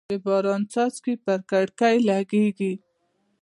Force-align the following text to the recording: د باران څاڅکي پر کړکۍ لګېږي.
د 0.09 0.11
باران 0.25 0.61
څاڅکي 0.71 1.13
پر 1.25 1.39
کړکۍ 1.49 1.95
لګېږي. 2.09 2.73